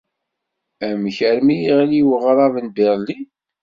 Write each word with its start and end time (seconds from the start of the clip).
Amek 0.87 1.17
armi 1.29 1.57
yeɣli 1.63 2.01
weɣrab 2.07 2.55
n 2.65 2.67
Berlin? 2.75 3.25